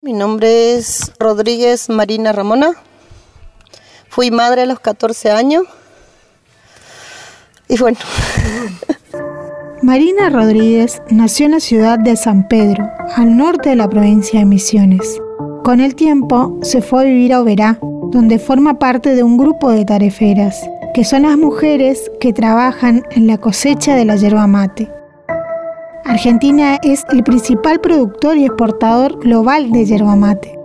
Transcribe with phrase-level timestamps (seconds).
[0.00, 2.70] Mi nombre es Rodríguez Marina Ramona.
[4.08, 5.64] Fui madre a los 14 años.
[7.66, 7.98] Y bueno.
[9.82, 14.46] Marina Rodríguez nació en la ciudad de San Pedro, al norte de la provincia de
[14.46, 15.20] Misiones.
[15.64, 17.80] Con el tiempo se fue a vivir a Oberá,
[18.12, 20.62] donde forma parte de un grupo de tareferas,
[20.94, 24.97] que son las mujeres que trabajan en la cosecha de la yerba mate.
[26.08, 30.58] Argentina es el principal productor y exportador global de yerba mate.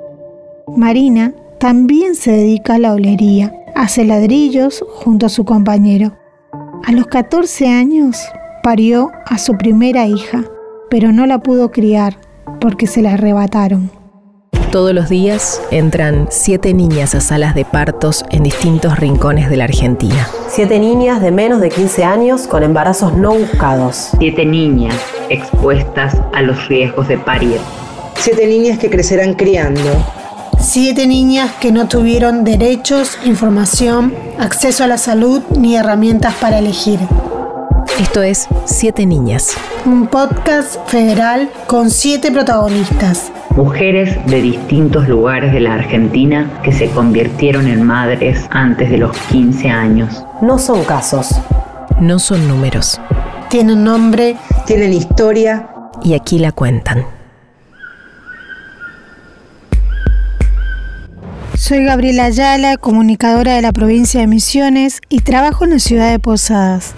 [0.77, 6.13] Marina también se dedica a la olería, hace ladrillos junto a su compañero.
[6.85, 8.17] A los 14 años
[8.63, 10.45] parió a su primera hija,
[10.89, 12.15] pero no la pudo criar
[12.61, 13.91] porque se la arrebataron.
[14.73, 19.65] Todos los días entran siete niñas a salas de partos en distintos rincones de la
[19.65, 20.27] Argentina.
[20.49, 24.09] Siete niñas de menos de 15 años con embarazos no buscados.
[24.17, 24.95] Siete niñas
[25.29, 27.59] expuestas a los riesgos de parir.
[28.15, 29.91] Siete niñas que crecerán criando.
[30.59, 36.97] Siete niñas que no tuvieron derechos, información, acceso a la salud ni herramientas para elegir.
[37.99, 39.51] Esto es Siete Niñas.
[39.85, 43.31] Un podcast federal con siete protagonistas.
[43.55, 49.15] Mujeres de distintos lugares de la Argentina que se convirtieron en madres antes de los
[49.27, 50.25] 15 años.
[50.41, 51.39] No son casos.
[52.01, 52.99] No son números.
[53.51, 54.37] Tienen nombre.
[54.65, 55.69] Tienen historia.
[56.03, 57.05] Y aquí la cuentan.
[61.55, 66.17] Soy Gabriela Ayala, comunicadora de la provincia de Misiones y trabajo en la ciudad de
[66.17, 66.95] Posadas.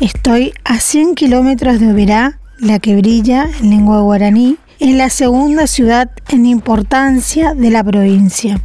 [0.00, 5.66] Estoy a 100 kilómetros de Oberá, la que brilla en lengua guaraní, es la segunda
[5.66, 8.60] ciudad en importancia de la provincia.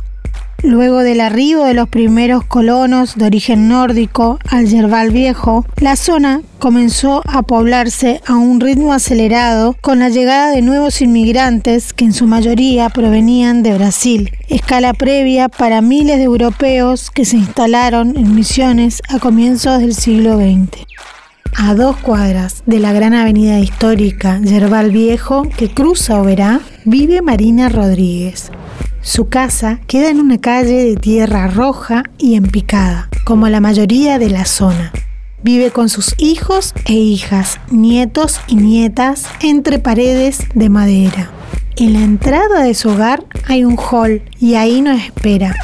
[0.63, 6.41] Luego del arribo de los primeros colonos de origen nórdico al Yerbal Viejo, la zona
[6.58, 12.13] comenzó a poblarse a un ritmo acelerado con la llegada de nuevos inmigrantes que en
[12.13, 18.33] su mayoría provenían de Brasil, escala previa para miles de europeos que se instalaron en
[18.33, 20.86] Misiones a comienzos del siglo XX
[21.67, 27.70] a dos cuadras de la gran avenida histórica Yerbal Viejo que cruza Oberá, vive Marina
[27.70, 28.52] Rodríguez.
[29.02, 34.30] Su casa queda en una calle de tierra roja y empicada, como la mayoría de
[34.30, 34.92] la zona.
[35.42, 41.32] Vive con sus hijos e hijas, nietos y nietas entre paredes de madera.
[41.77, 45.56] En la entrada de su hogar hay un hall y ahí nos espera.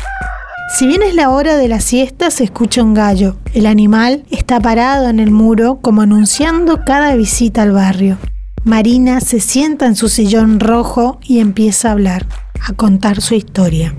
[0.74, 3.36] Si bien es la hora de la siesta, se escucha un gallo.
[3.54, 8.18] El animal está parado en el muro como anunciando cada visita al barrio.
[8.64, 12.26] Marina se sienta en su sillón rojo y empieza a hablar,
[12.66, 13.94] a contar su historia.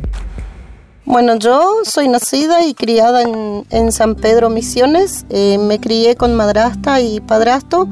[1.05, 5.27] Bueno, yo soy nacida y criada en, San Pedro Misiones.
[5.29, 7.87] Eh, me crié con madrastra y padrastro.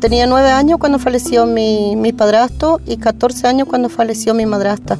[0.00, 4.98] Tenía nueve años cuando falleció mi, mi padrastro y 14 años cuando falleció mi madrastra.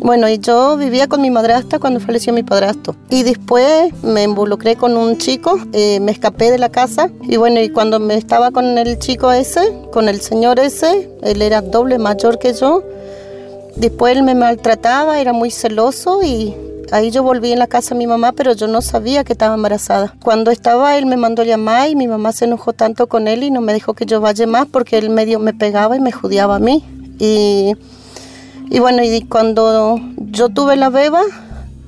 [0.00, 2.94] Bueno, y yo vivía con mi madrastra cuando falleció mi padrastro.
[3.10, 7.10] Y después me involucré con un chico, eh, me escapé de la casa.
[7.22, 11.42] Y bueno, y cuando me estaba con el chico ese, con el señor ese, él
[11.42, 12.82] era doble mayor que yo.
[13.76, 16.54] Después él me maltrataba, era muy celoso y
[16.92, 19.54] ahí yo volví en la casa de mi mamá, pero yo no sabía que estaba
[19.54, 20.14] embarazada.
[20.22, 23.50] Cuando estaba, él me mandó llamar y mi mamá se enojó tanto con él y
[23.50, 26.56] no me dejó que yo vaya más porque él medio me pegaba y me judiaba
[26.56, 26.84] a mí.
[27.18, 27.74] Y
[28.68, 31.22] y bueno, y cuando yo tuve la beba,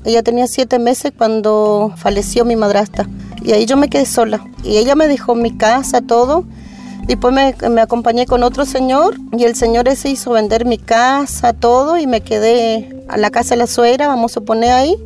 [0.05, 3.09] ella tenía siete meses cuando falleció mi madrastra.
[3.43, 4.45] Y ahí yo me quedé sola.
[4.65, 6.45] Y ella me dejó mi casa, todo.
[7.07, 11.53] Después me, me acompañé con otro señor y el señor ese hizo vender mi casa,
[11.53, 11.99] todo.
[11.99, 14.97] Y me quedé a la casa de la suegra, vamos a poner ahí.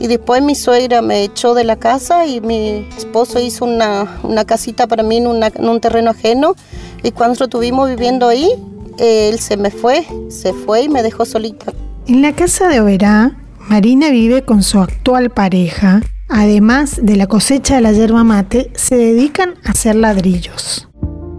[0.00, 4.44] Y después mi suegra me echó de la casa y mi esposo hizo una, una
[4.44, 6.56] casita para mí en, en un terreno ajeno.
[7.04, 8.50] Y cuando estuvimos viviendo ahí,
[8.98, 11.72] él se me fue, se fue y me dejó solita.
[12.06, 13.36] En la casa de Oberá,
[13.68, 16.02] Marina vive con su actual pareja.
[16.28, 20.88] Además de la cosecha de la yerba mate, se dedican a hacer ladrillos.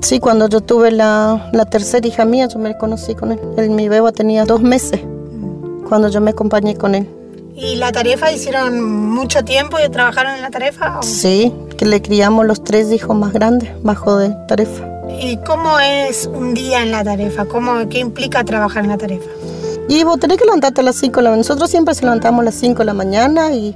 [0.01, 3.69] Sí, cuando yo tuve la, tercera hija mía, yo me conocí con él.
[3.69, 5.01] mi beba tenía dos meses
[5.87, 7.07] cuando yo me acompañé con él.
[7.55, 11.01] ¿Y la tarefa hicieron mucho tiempo y trabajaron en la tarefa?
[11.03, 14.92] Sí, que le criamos los tres hijos más grandes bajo de tarefa.
[15.09, 17.45] ¿Y cómo es un día en la tarefa?
[17.45, 19.29] ¿Cómo, ¿Qué implica trabajar en la tarefa?
[19.89, 21.41] Y vos tenés que levantarte a las 5 de la mañana.
[21.41, 23.75] Nosotros siempre se levantamos a las 5 de la mañana y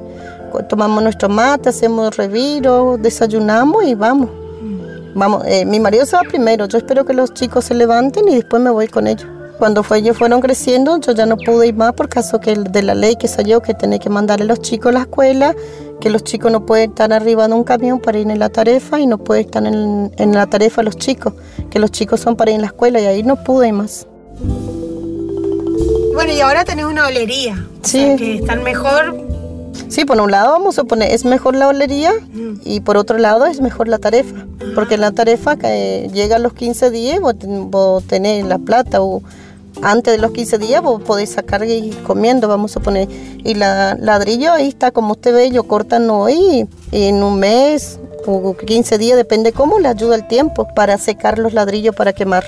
[0.70, 4.30] tomamos nuestro mate, hacemos reviro, desayunamos y vamos.
[5.16, 6.66] Vamos, eh, mi marido se va primero.
[6.68, 9.28] Yo espero que los chicos se levanten y después me voy con ellos.
[9.58, 12.84] Cuando fue, ellos fueron creciendo, yo ya no pude ir más por caso que de
[12.84, 15.56] la ley que salió que tenía que mandarle a los chicos a la escuela
[16.00, 19.00] que los chicos no pueden estar arriba de un camión para ir en la tarefa
[19.00, 21.34] y no pueden estar en, la tarefa los chicos,
[21.70, 24.08] que los chicos son para ir en la escuela y ahí no pude más.
[26.14, 27.66] Bueno, y ahora tenés una olería.
[27.84, 27.98] Sí.
[27.98, 29.18] O sea, que están mejor.
[29.88, 32.12] Sí, por un lado vamos a poner, es mejor la olería
[32.64, 34.46] y por otro lado es mejor la tarefa.
[34.76, 39.22] Porque en la tarefa que llega a los 15 días vos tenés la plata o
[39.82, 43.08] antes de los 15 días vos podés sacar y ir comiendo, vamos a poner.
[43.44, 48.00] Y la ladrillo ahí está, como usted ve, ellos cortan hoy y en un mes
[48.26, 52.46] o 15 días, depende cómo, le ayuda el tiempo para secar los ladrillos para quemar.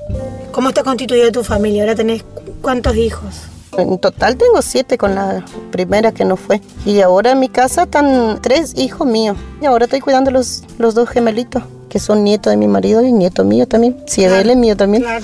[0.52, 1.84] ¿Cómo está constituida tu familia?
[1.84, 3.36] Ahora tenés cu- cuántos hijos.
[3.78, 6.60] En total tengo siete con la primera que no fue.
[6.86, 9.38] Y ahora en mi casa están tres hijos míos.
[9.62, 13.14] Y ahora estoy cuidando los, los dos gemelitos, que son nietos de mi marido y
[13.14, 13.96] nieto mío también.
[14.06, 15.04] Si de él, es mío también.
[15.04, 15.24] Claro.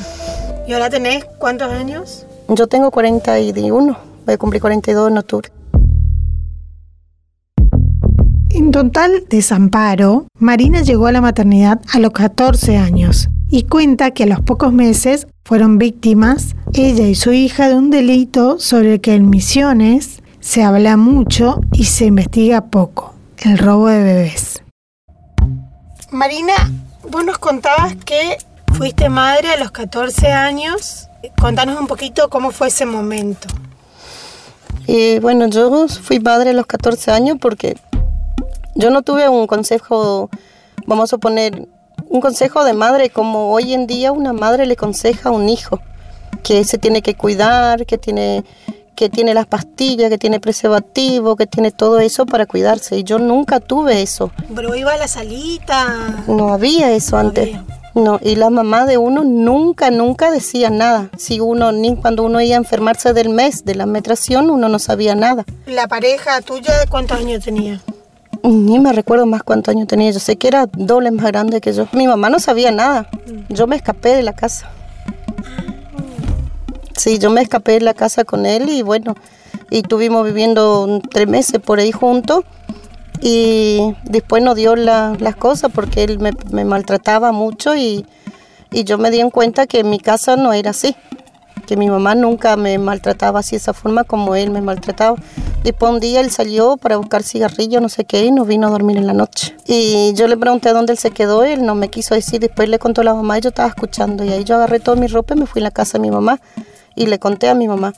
[0.67, 2.25] ¿Y ahora tenés cuántos años?
[2.49, 5.49] Yo tengo 41, voy a cumplir 42 en octubre.
[8.49, 14.23] En total desamparo, Marina llegó a la maternidad a los 14 años y cuenta que
[14.23, 19.01] a los pocos meses fueron víctimas, ella y su hija, de un delito sobre el
[19.01, 24.63] que en Misiones se habla mucho y se investiga poco, el robo de bebés.
[26.09, 26.53] Marina,
[27.11, 28.37] vos nos contabas que
[28.77, 31.07] fuiste madre a los 14 años.
[31.39, 33.47] Contanos un poquito cómo fue ese momento.
[34.87, 37.77] Y bueno, yo fui madre a los 14 años porque
[38.75, 40.29] yo no tuve un consejo,
[40.85, 41.67] vamos a poner,
[42.07, 45.79] un consejo de madre como hoy en día una madre le aconseja a un hijo,
[46.43, 48.43] que se tiene que cuidar, que tiene,
[48.95, 52.97] que tiene las pastillas, que tiene preservativo, que tiene todo eso para cuidarse.
[52.99, 54.31] Y yo nunca tuve eso.
[54.53, 56.23] Pero iba a la salita.
[56.27, 57.55] No había eso No antes.
[57.55, 57.84] había.
[57.95, 61.09] No, y la mamá de uno nunca, nunca decía nada.
[61.17, 64.79] Si uno, ni cuando uno iba a enfermarse del mes, de la metración, uno no
[64.79, 65.45] sabía nada.
[65.65, 67.81] ¿La pareja tuya cuántos años tenía?
[68.43, 70.11] Ni me recuerdo más cuántos años tenía.
[70.11, 71.87] Yo sé que era doble más grande que yo.
[71.93, 73.09] Mi mamá no sabía nada.
[73.47, 74.69] Yo me escapé de la casa.
[76.97, 79.15] Sí, yo me escapé de la casa con él y bueno,
[79.69, 82.43] y estuvimos viviendo tres meses por ahí juntos.
[83.21, 88.05] Y después nos dio la- las cosas porque él me, maltrataba mucho y,
[88.71, 90.95] y yo me di en cuenta que en mi casa no era así.
[91.65, 95.17] Que mi mamá nunca me maltrataba así de esa forma como él me maltrataba.
[95.63, 98.69] Después un día él salió para buscar cigarrillos, no sé qué, y nos vino a
[98.69, 99.55] dormir en la noche.
[99.65, 102.39] Y yo le pregunté dónde él se quedó, él no me quiso decir.
[102.39, 104.23] Después le contó a la mamá y yo estaba escuchando.
[104.23, 106.11] Y ahí yo agarré toda mi ropa y me fui a la casa de mi
[106.11, 106.39] mamá.
[106.95, 107.93] Y le conté a mi mamá.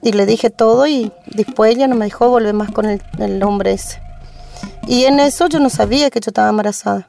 [0.00, 3.42] Y le dije todo y después ella no me dejó volver más con el, el
[3.42, 4.00] hombre ese.
[4.86, 7.08] Y en eso yo no sabía que yo estaba embarazada.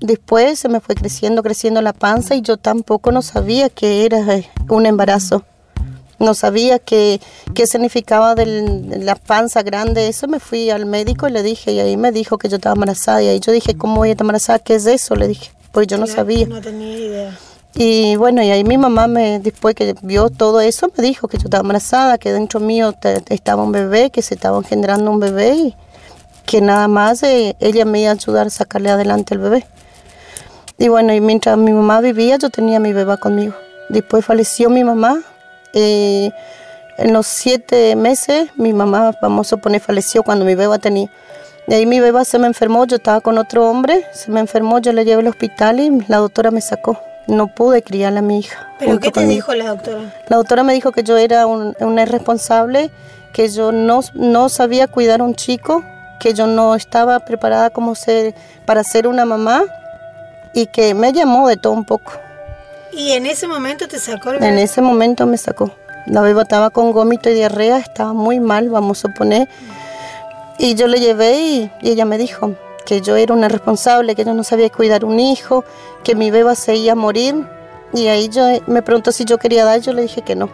[0.00, 4.18] Después se me fue creciendo, creciendo la panza y yo tampoco no sabía que era
[4.34, 5.44] eh, un embarazo.
[6.18, 7.20] No sabía qué,
[7.54, 8.46] qué significaba de
[9.00, 10.06] la panza grande.
[10.08, 12.74] Eso me fui al médico y le dije, y ahí me dijo que yo estaba
[12.74, 13.22] embarazada.
[13.22, 14.58] Y ahí yo dije, ¿cómo voy a estar embarazada?
[14.60, 15.16] ¿Qué es eso?
[15.16, 16.46] Le dije, porque yo no sabía.
[16.46, 17.38] No tenía idea.
[17.74, 21.38] Y bueno, y ahí mi mamá, me, después que vio todo eso, me dijo que
[21.38, 25.18] yo estaba embarazada, que dentro mío te- estaba un bebé, que se estaba engendrando un
[25.18, 25.74] bebé y
[26.46, 29.66] que nada más eh, ella me iba a ayudar a sacarle adelante el bebé.
[30.78, 33.54] Y bueno, y mientras mi mamá vivía, yo tenía a mi bebé conmigo.
[33.88, 35.22] Después falleció mi mamá.
[35.74, 36.30] eh,
[36.98, 41.10] en los siete meses, mi mamá, vamos a suponer, falleció cuando mi bebé tenía.
[41.66, 44.78] Y ahí mi bebé se me enfermó, yo estaba con otro hombre, se me enfermó,
[44.80, 46.98] yo le llevé al hospital y la doctora me sacó.
[47.28, 48.68] No pude criar a mi hija.
[48.78, 49.30] ¿Pero qué te conmigo.
[49.32, 50.00] dijo la doctora?
[50.28, 52.90] La doctora me dijo que yo era un- una irresponsable,
[53.32, 55.82] que yo no, no sabía cuidar a un chico,
[56.22, 58.32] que yo no estaba preparada como ser,
[58.64, 59.64] para ser una mamá
[60.54, 62.12] y que me llamó de todo un poco.
[62.92, 64.62] Y en ese momento te sacó el En bebé.
[64.62, 65.72] ese momento me sacó.
[66.06, 69.48] La beba estaba con gómito y diarrea, estaba muy mal, vamos a suponer.
[70.58, 72.54] Y yo le llevé y, y ella me dijo
[72.86, 75.64] que yo era una responsable, que yo no sabía cuidar un hijo,
[76.04, 77.34] que mi beba se iba a morir.
[77.94, 80.48] Y ahí yo me preguntó si yo quería dar, yo le dije que no,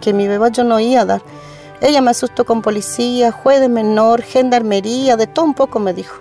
[0.00, 1.22] que mi beba yo no iba a dar.
[1.80, 6.18] Ella me asustó con policía, juez de menor, gendarmería, de todo un poco me dijo.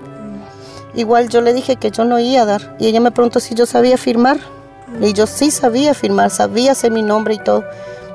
[0.94, 2.76] Igual yo le dije que yo no iba a dar.
[2.80, 4.38] Y ella me preguntó si yo sabía firmar.
[5.02, 7.64] Y yo sí sabía firmar, sabía hacer mi nombre y todo.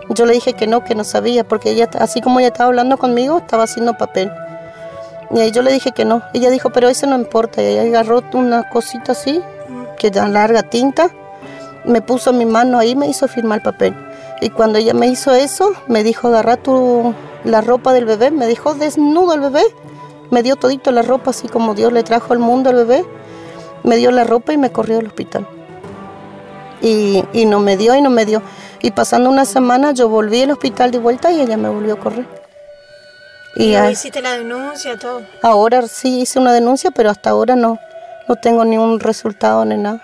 [0.08, 2.96] Yo le dije que no, que no sabía, porque ella, así como ella estaba hablando
[2.96, 4.30] conmigo, estaba haciendo papel.
[5.30, 6.22] Y ahí yo le dije que no.
[6.32, 7.62] Ella dijo, pero eso no importa.
[7.62, 9.40] Y ella agarró una cosita así,
[9.98, 11.10] que da larga tinta,
[11.84, 13.94] me puso mi mano ahí, me hizo firmar el papel.
[14.40, 18.46] Y cuando ella me hizo eso, me dijo, agarra tu, la ropa del bebé, me
[18.46, 19.62] dijo, desnudo el bebé.
[20.30, 23.04] Me dio todito la ropa, así como Dios le trajo al mundo al bebé.
[23.82, 25.46] Me dio la ropa y me corrió al hospital.
[26.80, 28.42] Y, y no me dio y no me dio.
[28.82, 31.98] Y pasando una semana yo volví al hospital de vuelta y ella me volvió a
[32.00, 32.26] correr.
[33.56, 35.22] Y, Y ahí a- hiciste la denuncia, todo.
[35.42, 37.78] ahora sí hice una denuncia, pero hasta ahora no,
[38.28, 40.02] no tengo ni un resultado ni nada.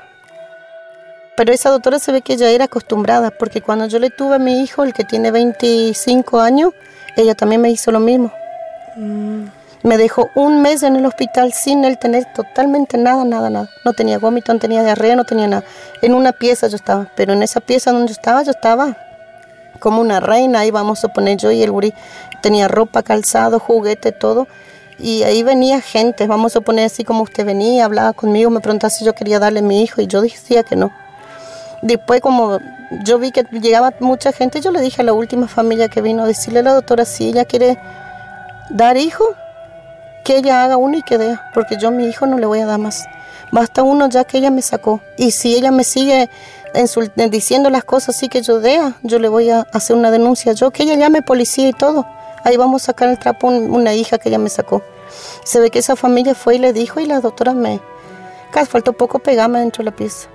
[1.37, 4.39] Pero esa doctora se ve que ella era acostumbrada, porque cuando yo le tuve a
[4.39, 6.73] mi hijo, el que tiene 25 años,
[7.17, 8.33] ella también me hizo lo mismo.
[8.97, 9.45] Mm.
[9.83, 13.71] Me dejó un mes en el hospital sin él tener totalmente nada, nada, nada.
[13.85, 15.65] No tenía vómito, no tenía diarrea, no tenía nada.
[16.03, 18.97] En una pieza yo estaba, pero en esa pieza donde yo estaba, yo estaba
[19.79, 21.95] como una reina, ahí vamos a poner yo y el gurí.
[22.43, 24.49] Tenía ropa, calzado, juguete, todo.
[24.99, 28.91] Y ahí venía gente, vamos a poner así como usted venía, hablaba conmigo, me preguntaba
[28.91, 30.93] si yo quería darle a mi hijo y yo decía que no.
[31.83, 32.59] Después como
[33.05, 36.27] yo vi que llegaba mucha gente, yo le dije a la última familia que vino
[36.27, 37.79] decirle a la doctora si ella quiere
[38.71, 39.25] dar hijo,
[40.25, 42.61] que ella haga uno y que dé, porque yo a mi hijo no le voy
[42.61, 43.07] a dar más.
[43.53, 45.01] Basta uno ya que ella me sacó.
[45.17, 46.31] Y si ella me sigue
[47.31, 50.53] diciendo las cosas así que yo dea, yo le voy a hacer una denuncia.
[50.53, 52.07] Yo que ella llame policía y todo.
[52.45, 54.83] Ahí vamos a sacar el trapo una hija que ella me sacó.
[55.45, 57.81] Se ve que esa familia fue y le dijo y la doctora me...
[58.53, 60.29] Casi faltó poco pegarme dentro de la pieza.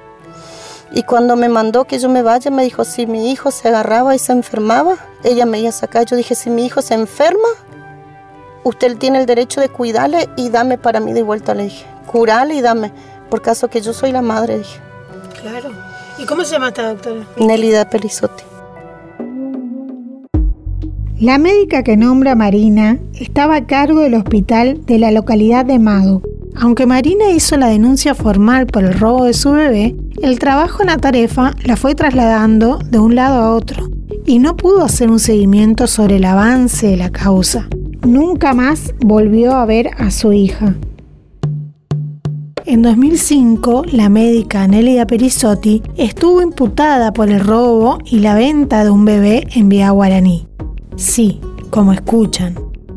[0.92, 4.16] Y cuando me mandó que yo me vaya, me dijo, si mi hijo se agarraba
[4.16, 6.06] y se enfermaba, ella me iba a sacar.
[6.06, 7.50] Yo dije, si mi hijo se enferma,
[8.64, 11.86] usted tiene el derecho de cuidarle y dame para mí de vuelta, le dije.
[12.08, 12.92] Curarle y dame,
[13.30, 14.80] por caso que yo soy la madre, dije.
[15.42, 15.72] Claro.
[16.18, 17.26] ¿Y cómo se llama esta doctora?
[17.38, 18.44] Nelida Pelizotti.
[21.20, 26.22] La médica que nombra Marina estaba a cargo del hospital de la localidad de Mago.
[26.58, 30.88] Aunque Marina hizo la denuncia formal por el robo de su bebé, el trabajo en
[30.88, 33.90] la tarefa la fue trasladando de un lado a otro
[34.26, 37.68] y no pudo hacer un seguimiento sobre el avance de la causa.
[38.08, 40.76] Nunca más volvió a ver a su hija.
[42.66, 48.90] En 2005, la médica Nelida Perisotti estuvo imputada por el robo y la venta de
[48.90, 50.48] un bebé en Vía Guaraní.
[50.96, 52.56] Sí, como escuchan,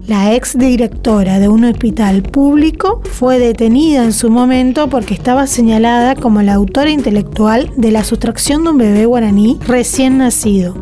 [0.08, 6.16] la ex directora de un hospital público fue detenida en su momento porque estaba señalada
[6.16, 10.74] como la autora intelectual de la sustracción de un bebé guaraní recién nacido.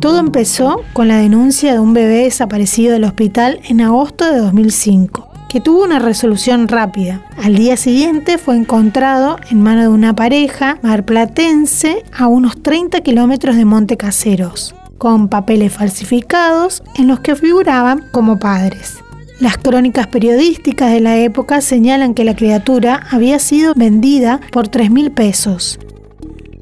[0.00, 5.28] Todo empezó con la denuncia de un bebé desaparecido del hospital en agosto de 2005
[5.50, 7.22] que tuvo una resolución rápida.
[7.36, 13.54] Al día siguiente fue encontrado en mano de una pareja marplatense a unos 30 kilómetros
[13.54, 18.98] de Monte Caseros, con papeles falsificados en los que figuraban como padres.
[19.40, 24.90] Las crónicas periodísticas de la época señalan que la criatura había sido vendida por 3
[24.90, 25.78] mil pesos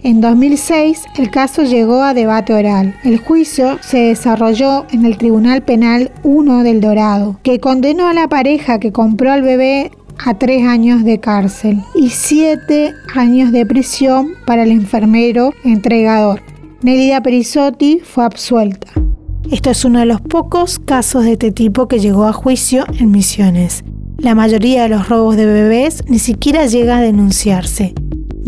[0.05, 2.97] en 2006, el caso llegó a debate oral.
[3.05, 8.27] El juicio se desarrolló en el Tribunal Penal 1 del Dorado, que condenó a la
[8.27, 14.33] pareja que compró al bebé a tres años de cárcel y siete años de prisión
[14.45, 16.43] para el enfermero entregador.
[16.83, 18.89] Nelida Perisotti fue absuelta.
[19.53, 23.13] Esto es uno de los pocos casos de este tipo que llegó a juicio en
[23.13, 23.85] Misiones.
[24.19, 27.95] La mayoría de los robos de bebés ni siquiera llega a denunciarse.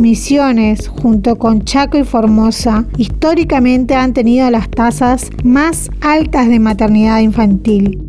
[0.02, 7.20] Misiones, junto con Chaco y Formosa, históricamente han tenido las tasas más altas de maternidad
[7.20, 8.02] infantil.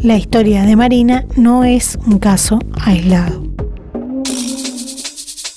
[0.00, 3.41] La historia de Marina no es un caso aislado.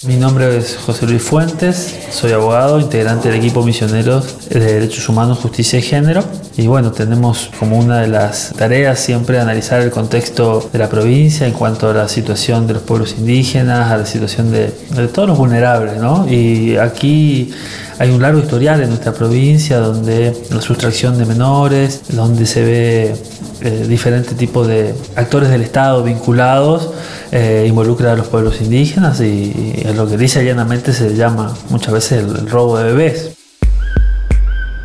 [0.07, 5.39] Mi nombre es José Luis Fuentes, soy abogado, integrante del equipo Misioneros de Derechos Humanos,
[5.39, 6.23] Justicia y Género.
[6.57, 11.45] Y bueno, tenemos como una de las tareas siempre analizar el contexto de la provincia
[11.45, 14.67] en cuanto a la situación de los pueblos indígenas, a la situación de,
[15.13, 16.25] todos los vulnerables, ¿no?
[16.29, 17.51] Y aquí
[17.99, 23.15] hay un largo historial en nuestra provincia donde la sustracción de menores, donde se ve
[23.61, 26.91] eh, diferentes tipos de actores del Estado vinculados
[27.31, 32.23] eh, involucra a los pueblos indígenas y, lo que dice llanamente se llama muchas veces
[32.23, 33.31] el, robo de bebés.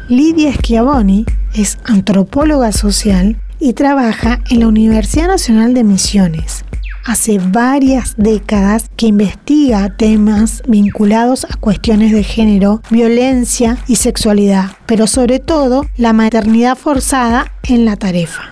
[0.09, 6.65] Lidia Schiavoni es antropóloga social y trabaja en la Universidad Nacional de Misiones.
[7.05, 15.07] Hace varias décadas que investiga temas vinculados a cuestiones de género, violencia y sexualidad, pero
[15.07, 18.43] sobre todo la maternidad forzada en la tarefa.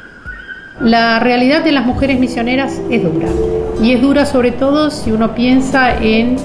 [0.81, 3.28] La realidad de las mujeres misioneras es dura
[3.83, 6.37] y es dura sobre todo si uno piensa en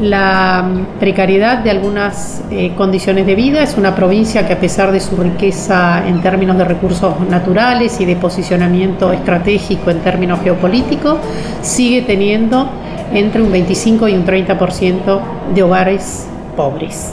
[0.00, 0.66] la
[0.98, 3.62] precariedad de algunas eh, condiciones de vida.
[3.62, 8.06] Es una provincia que a pesar de su riqueza en términos de recursos naturales y
[8.06, 11.18] de posicionamiento estratégico en términos geopolíticos,
[11.62, 12.68] sigue teniendo
[13.12, 15.20] entre un 25 y un 30%
[15.54, 16.26] de hogares
[16.56, 17.12] pobres.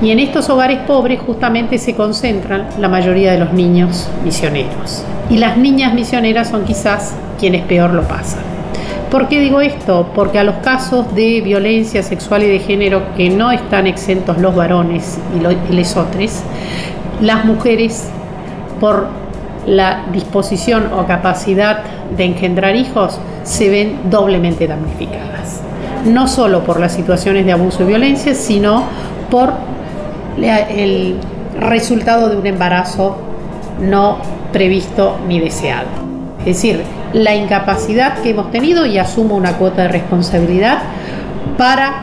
[0.00, 5.04] Y en estos hogares pobres justamente se concentran la mayoría de los niños misioneros.
[5.28, 8.57] Y las niñas misioneras son quizás quienes peor lo pasan.
[9.10, 10.10] ¿Por qué digo esto?
[10.14, 14.54] Porque a los casos de violencia sexual y de género que no están exentos los
[14.54, 16.42] varones y los otros,
[17.22, 18.10] las mujeres
[18.80, 19.06] por
[19.66, 21.84] la disposición o capacidad
[22.16, 25.62] de engendrar hijos se ven doblemente damnificadas.
[26.04, 28.84] no solo por las situaciones de abuso y violencia, sino
[29.30, 29.52] por
[30.40, 31.16] el
[31.58, 33.16] resultado de un embarazo
[33.80, 34.18] no
[34.52, 35.88] previsto ni deseado.
[36.40, 40.78] Es decir, la incapacidad que hemos tenido y asumo una cuota de responsabilidad
[41.56, 42.02] para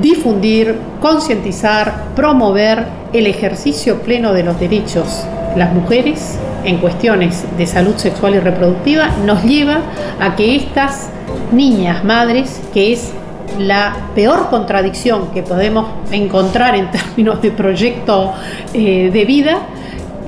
[0.00, 5.24] difundir, concientizar, promover el ejercicio pleno de los derechos.
[5.52, 9.78] De las mujeres en cuestiones de salud sexual y reproductiva nos lleva
[10.20, 11.08] a que estas
[11.52, 13.12] niñas madres, que es
[13.58, 18.34] la peor contradicción que podemos encontrar en términos de proyecto
[18.74, 19.58] eh, de vida,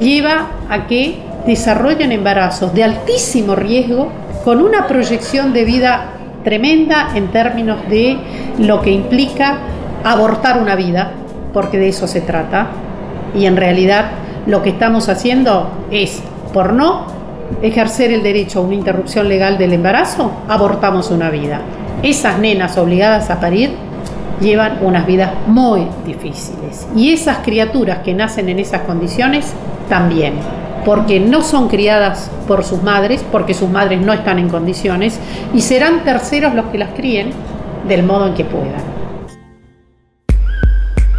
[0.00, 4.08] lleva a que desarrollen embarazos de altísimo riesgo
[4.44, 6.10] con una proyección de vida
[6.44, 8.16] tremenda en términos de
[8.58, 9.58] lo que implica
[10.04, 11.12] abortar una vida,
[11.52, 12.68] porque de eso se trata,
[13.34, 14.10] y en realidad
[14.46, 17.06] lo que estamos haciendo es, por no
[17.62, 21.60] ejercer el derecho a una interrupción legal del embarazo, abortamos una vida.
[22.02, 23.72] Esas nenas obligadas a parir
[24.40, 26.86] llevan unas vidas muy difíciles.
[26.94, 29.52] Y esas criaturas que nacen en esas condiciones
[29.88, 30.34] también,
[30.88, 35.18] porque no son criadas por sus madres, porque sus madres no están en condiciones,
[35.52, 37.28] y serán terceros los que las críen
[37.86, 38.80] del modo en que puedan.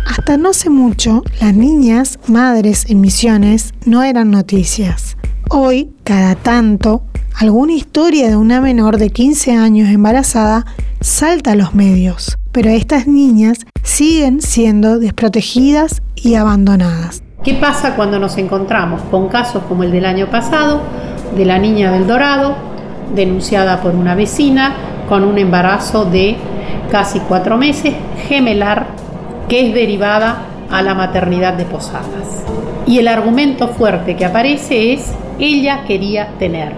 [0.08, 5.18] Hasta no hace mucho, las niñas, madres en misiones no eran noticias.
[5.52, 7.04] Hoy, cada tanto,
[7.36, 10.66] alguna historia de una menor de 15 años embarazada
[11.00, 17.22] salta a los medios, pero estas niñas siguen siendo desprotegidas y abandonadas.
[17.44, 20.82] ¿Qué pasa cuando nos encontramos con casos como el del año pasado,
[21.38, 22.54] de la niña del Dorado,
[23.16, 24.74] denunciada por una vecina
[25.08, 26.36] con un embarazo de
[26.92, 27.94] casi cuatro meses,
[28.28, 28.88] gemelar,
[29.48, 32.44] que es derivada a la maternidad de Posadas?
[32.86, 36.74] Y el argumento fuerte que aparece es, ella quería tener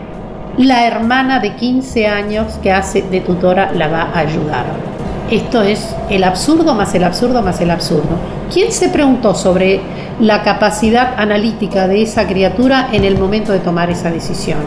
[0.57, 4.90] la hermana de 15 años que hace de tutora la va a ayudar.
[5.31, 8.17] Esto es el absurdo más el absurdo más el absurdo.
[8.53, 9.79] ¿Quién se preguntó sobre
[10.19, 14.59] la capacidad analítica de esa criatura en el momento de tomar esa decisión?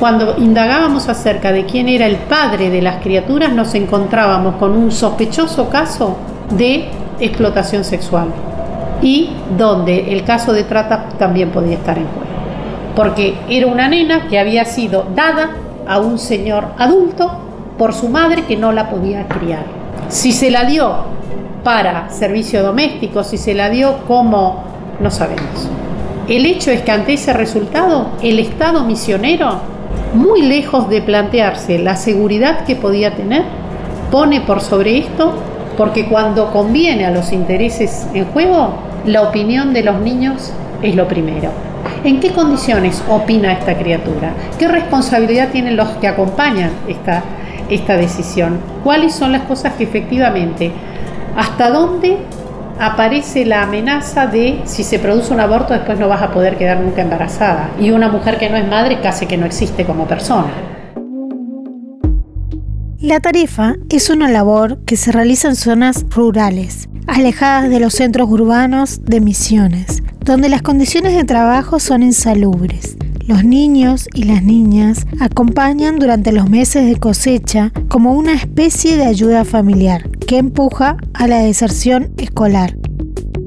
[0.00, 4.90] Cuando indagábamos acerca de quién era el padre de las criaturas, nos encontrábamos con un
[4.90, 6.16] sospechoso caso
[6.56, 6.88] de
[7.20, 8.28] explotación sexual
[9.02, 12.28] y donde el caso de trata también podía estar en juego
[12.98, 15.50] porque era una nena que había sido dada
[15.86, 17.30] a un señor adulto
[17.78, 19.77] por su madre que no la podía criar.
[20.08, 21.04] Si se la dio
[21.62, 24.64] para servicio doméstico, si se la dio como,
[25.00, 25.68] no sabemos.
[26.28, 29.60] El hecho es que ante ese resultado, el Estado misionero,
[30.14, 33.44] muy lejos de plantearse la seguridad que podía tener,
[34.10, 35.34] pone por sobre esto,
[35.76, 38.70] porque cuando conviene a los intereses en juego,
[39.04, 41.50] la opinión de los niños es lo primero.
[42.02, 44.32] ¿En qué condiciones opina esta criatura?
[44.58, 47.22] ¿Qué responsabilidad tienen los que acompañan esta,
[47.70, 48.58] esta decisión?
[48.84, 50.72] ¿Cuáles son las cosas que efectivamente,
[51.36, 52.18] hasta dónde
[52.80, 56.80] aparece la amenaza de si se produce un aborto después no vas a poder quedar
[56.80, 57.70] nunca embarazada?
[57.80, 60.50] Y una mujer que no es madre casi que no existe como persona.
[63.00, 68.28] La tarifa es una labor que se realiza en zonas rurales, alejadas de los centros
[68.28, 72.96] urbanos de misiones, donde las condiciones de trabajo son insalubres.
[73.28, 79.04] Los niños y las niñas acompañan durante los meses de cosecha como una especie de
[79.04, 82.74] ayuda familiar que empuja a la deserción escolar.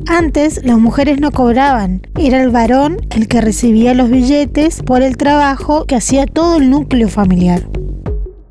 [0.05, 5.17] Antes las mujeres no cobraban, era el varón el que recibía los billetes por el
[5.17, 7.67] trabajo que hacía todo el núcleo familiar.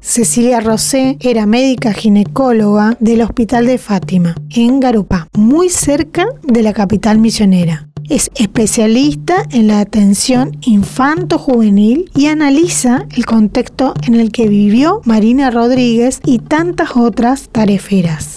[0.00, 6.72] Cecilia Rosé era médica ginecóloga del Hospital de Fátima, en Garupá, muy cerca de la
[6.72, 7.89] capital misionera.
[8.10, 15.48] Es especialista en la atención infanto-juvenil y analiza el contexto en el que vivió Marina
[15.52, 18.36] Rodríguez y tantas otras tareferas.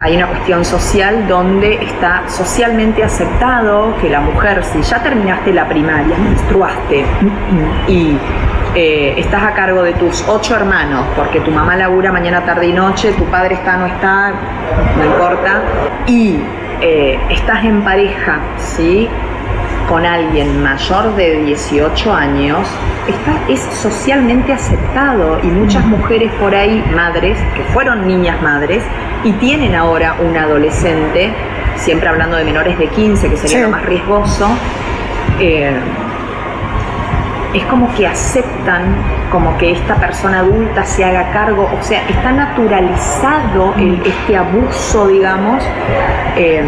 [0.00, 5.68] Hay una cuestión social donde está socialmente aceptado que la mujer, si ya terminaste la
[5.68, 7.04] primaria, menstruaste
[7.86, 8.16] y
[8.74, 12.72] eh, estás a cargo de tus ocho hermanos, porque tu mamá labura mañana, tarde y
[12.72, 14.32] noche, tu padre está, no está,
[14.96, 15.62] no importa,
[16.06, 16.38] y
[16.86, 19.08] eh, estás en pareja, ¿sí?
[19.88, 22.68] con alguien mayor de 18 años,
[23.08, 28.82] está, es socialmente aceptado y muchas mujeres por ahí, madres, que fueron niñas madres
[29.24, 31.32] y tienen ahora un adolescente,
[31.76, 34.46] siempre hablando de menores de 15, que sería lo más riesgoso,
[35.40, 35.72] eh,
[37.54, 38.82] es como que aceptan
[39.30, 45.62] como que esta persona adulta se haga cargo, o sea, está naturalizado este abuso, digamos,
[46.36, 46.64] eh,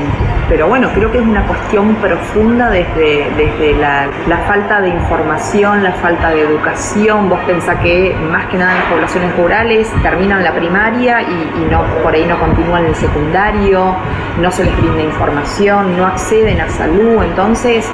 [0.49, 4.09] pero bueno, creo que es una cuestión profunda desde, desde la,
[4.47, 7.29] falta de información, la falta de educación.
[7.29, 12.15] Vos pensás que más que nada las poblaciones rurales terminan la primaria y, no, por
[12.15, 13.97] ahí no continúan el secundario,
[14.41, 17.25] no se les brinda información, no acceden a salud.
[17.25, 17.91] Entonces,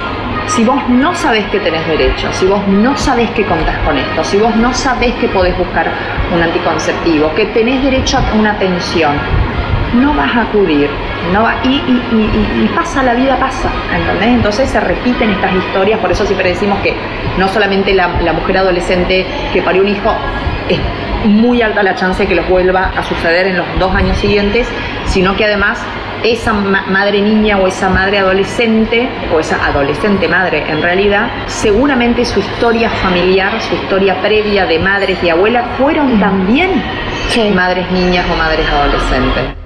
[0.47, 4.23] si vos no sabés que tenés derecho, si vos no sabés que contás con esto,
[4.23, 5.87] si vos no sabés que podés buscar
[6.31, 9.13] un anticonceptivo, que tenés derecho a una atención,
[9.93, 10.89] no vas a acudir,
[11.31, 14.29] no va, y, pasa, la vida pasa, ¿entendés?
[14.29, 16.95] Entonces se repiten estas historias, por eso siempre decimos que
[17.37, 20.13] no solamente la, mujer adolescente que parió un hijo
[20.69, 20.79] es
[21.25, 24.67] muy alta la chance de que los vuelva a suceder en los dos años siguientes,
[25.05, 25.79] sino que además
[26.23, 32.39] esa madre niña o esa madre adolescente, o esa adolescente madre en realidad, seguramente su
[32.39, 36.81] historia familiar, su historia previa de madres y abuelas fueron también
[37.55, 39.62] madres niñas o madres adolescentes.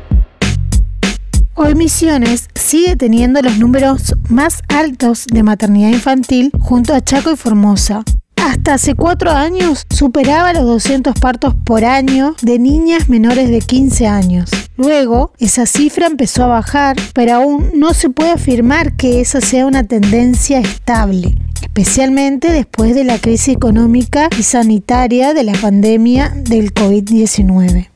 [1.59, 7.35] Hoy Misiones sigue teniendo los números más altos de maternidad infantil junto a Chaco y
[7.35, 8.03] Formosa.
[8.35, 14.05] Hasta hace cuatro años superaba los 200 partos por año de niñas menores de 15
[14.05, 14.51] años.
[14.77, 19.65] Luego, esa cifra empezó a bajar, pero aún no se puede afirmar que esa sea
[19.65, 26.71] una tendencia estable, especialmente después de la crisis económica y sanitaria de la pandemia del
[26.71, 27.87] COVID-19.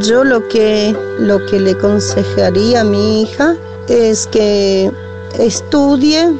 [0.00, 3.56] Yo lo que, lo que le aconsejaría a mi hija
[3.88, 4.92] es que
[5.38, 6.34] estudie,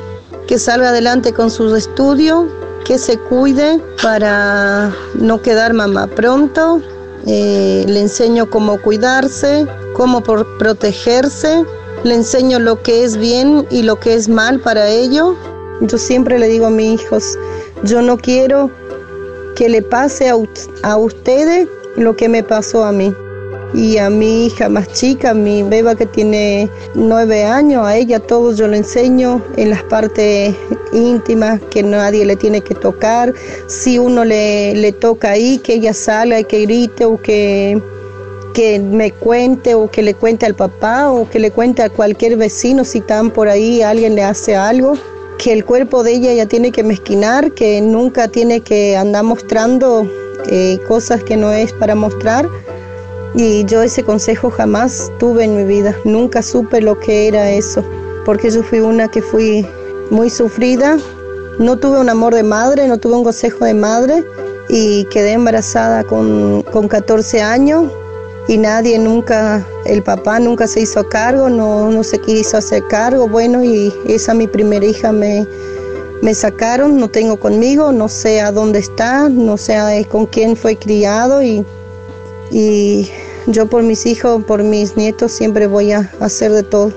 [0.47, 2.45] que salga adelante con sus estudios,
[2.85, 6.83] que se cuide para no quedar mamá pronto.
[7.27, 11.65] Eh, le enseño cómo cuidarse, cómo protegerse,
[12.05, 15.35] le enseño lo que es bien y lo que es mal para ello.
[15.81, 17.39] Yo siempre le digo a mis hijos,
[17.85, 18.71] yo no quiero
[19.57, 20.37] que le pase a,
[20.83, 23.15] a ustedes lo que me pasó a mí
[23.75, 28.55] y a mi hija más chica, mi beba que tiene nueve años, a ella todo
[28.55, 30.55] yo le enseño en las partes
[30.93, 33.35] íntimas que nadie le tiene que tocar.
[33.67, 37.81] Si uno le, le toca ahí, que ella salga y que grite o que,
[38.55, 42.37] que me cuente o que le cuente al papá o que le cuente a cualquier
[42.37, 44.95] vecino si están por ahí, alguien le hace algo
[45.39, 50.11] que el cuerpo de ella ya tiene que mezquinar, que nunca tiene que andar mostrando
[50.49, 52.49] eh, cosas que no es para mostrar
[53.37, 57.85] y yo ese consejo jamás tuve en mi vida, nunca supe lo que era eso,
[58.25, 59.67] porque yo fui una que fui
[60.11, 60.97] muy sufrida,
[61.59, 64.25] no tuve un amor de madre, no tuve un consejo de madre
[64.71, 67.85] y quedé embarazada con, con 14 años
[68.49, 73.29] y nadie nunca, el papá nunca se hizo cargo, no, no se quiso hacer cargo,
[73.29, 75.47] bueno, y esa mi primera hija me,
[76.23, 80.77] me sacaron, no tengo conmigo, no sé a dónde está, no sé con quién fue
[80.77, 81.65] criado y,
[82.51, 83.11] y
[83.47, 86.93] yo por mis hijos, por mis nietos siempre voy a hacer de todo,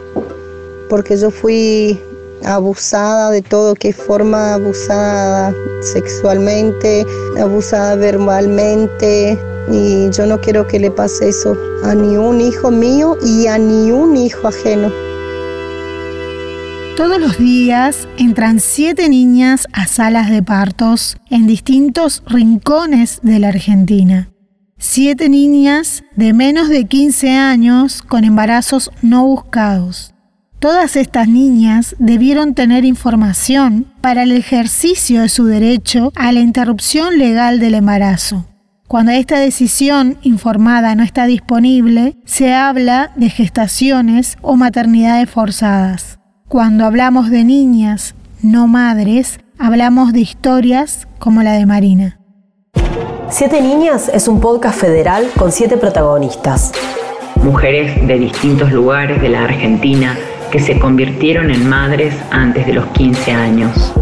[0.89, 1.99] porque yo fui
[2.43, 7.05] abusada de todo, que forma abusada sexualmente,
[7.39, 9.37] abusada verbalmente,
[9.71, 13.57] y yo no quiero que le pase eso a ni un hijo mío y a
[13.57, 14.91] ni un hijo ajeno.
[16.97, 23.49] Todos los días entran siete niñas a salas de partos en distintos rincones de la
[23.49, 24.29] Argentina.
[24.81, 30.13] Siete niñas de menos de 15 años con embarazos no buscados.
[30.59, 37.17] Todas estas niñas debieron tener información para el ejercicio de su derecho a la interrupción
[37.17, 38.45] legal del embarazo.
[38.87, 46.19] Cuando esta decisión informada no está disponible, se habla de gestaciones o maternidades forzadas.
[46.47, 52.18] Cuando hablamos de niñas, no madres, hablamos de historias como la de Marina.
[53.31, 56.71] Siete Niñas es un podcast federal con siete protagonistas.
[57.35, 60.17] Mujeres de distintos lugares de la Argentina
[60.51, 63.93] que se convirtieron en madres antes de los 15 años.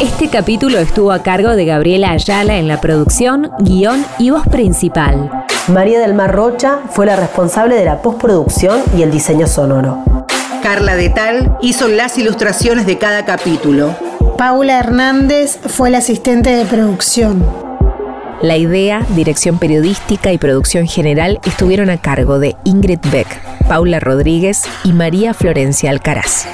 [0.00, 5.30] Este capítulo estuvo a cargo de Gabriela Ayala en la producción, guion y voz principal.
[5.68, 9.98] María del Mar Rocha fue la responsable de la postproducción y el diseño sonoro.
[10.62, 13.94] Carla de Tal hizo las ilustraciones de cada capítulo.
[14.40, 17.44] Paula Hernández fue la asistente de producción.
[18.40, 23.26] La idea, dirección periodística y producción general estuvieron a cargo de Ingrid Beck,
[23.68, 26.46] Paula Rodríguez y María Florencia Alcaraz.